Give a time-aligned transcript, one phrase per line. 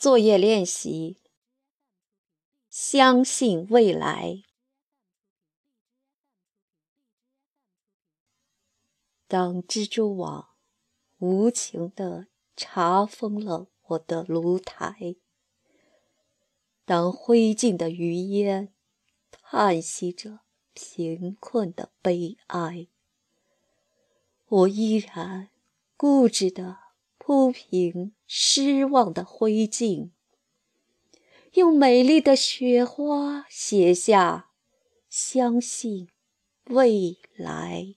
[0.00, 1.18] 作业练习：
[2.70, 4.44] 相信未来。
[9.28, 10.56] 当蜘蛛网
[11.18, 15.16] 无情地查封了我的炉台，
[16.86, 18.72] 当灰烬的余烟
[19.30, 20.40] 叹息着
[20.72, 22.88] 贫困的悲哀，
[24.46, 25.50] 我依然
[25.98, 26.89] 固执地
[27.32, 30.10] 铺平失望的灰烬，
[31.52, 34.50] 用美丽的雪花写下
[35.08, 36.08] “相信
[36.64, 37.94] 未来”。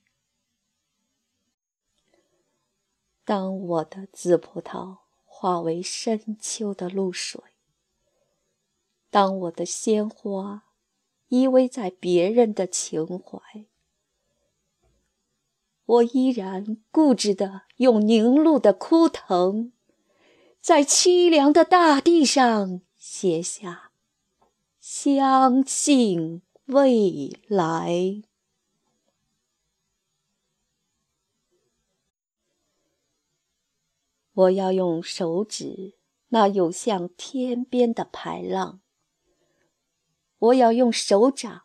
[3.25, 7.41] 当我的紫葡萄化为深秋的露水，
[9.09, 10.65] 当我的鲜花
[11.29, 13.65] 依偎在别人的情怀，
[15.85, 19.71] 我依然固执地用凝露的枯藤，
[20.61, 23.91] 在凄凉的大地上写下
[24.79, 28.23] “相信未来”。
[34.35, 35.93] 我要用手指
[36.29, 38.79] 那涌向天边的排浪，
[40.39, 41.61] 我要用手掌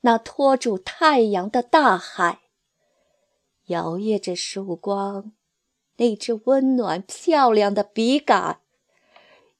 [0.00, 2.39] 那托住太阳的大海，
[3.70, 5.32] 摇曳着曙光，
[5.96, 8.60] 那支温暖漂亮的笔杆，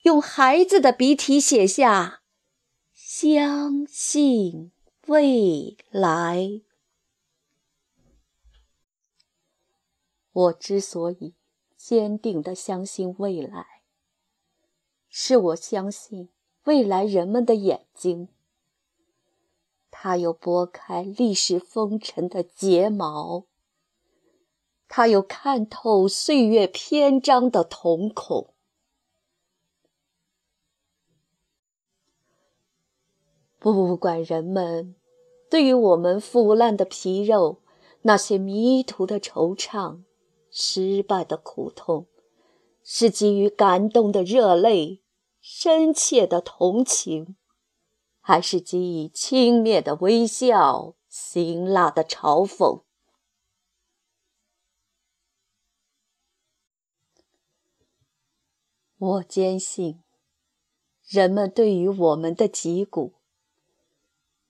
[0.02, 2.22] 用孩子的笔体写下
[2.94, 4.70] “相信
[5.08, 6.60] 未来”。
[10.32, 11.34] 我之所以。
[11.82, 13.64] 坚定地相信未来，
[15.08, 16.28] 是我相信
[16.64, 18.28] 未来人们的眼睛。
[19.90, 23.46] 它有拨开历史风尘的睫毛，
[24.92, 28.52] 他有看透岁月篇章的瞳孔。
[33.60, 34.96] 不管人们
[35.48, 37.62] 对于我们腐烂的皮肉
[38.02, 40.02] 那些迷途的惆怅。
[40.52, 42.08] 失败的苦痛，
[42.82, 45.00] 是给予感动的热泪、
[45.40, 47.36] 深切的同情，
[48.20, 52.82] 还是给予轻蔑的微笑、辛辣的嘲讽？
[59.02, 60.02] 我坚信，
[61.08, 63.14] 人们对于我们的脊骨，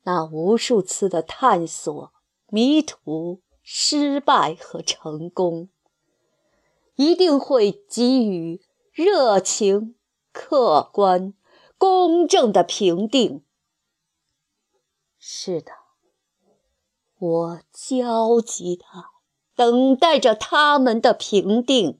[0.03, 2.13] 那无数次的探索、
[2.49, 5.69] 迷途、失败和成功。
[6.97, 9.95] 一定会给予热情、
[10.33, 11.33] 客观、
[11.79, 13.45] 公正的评定。
[15.17, 15.71] 是的，
[17.17, 18.85] 我焦急的
[19.55, 22.00] 等待着他们的评定。